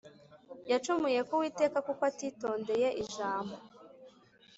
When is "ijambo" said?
3.03-3.55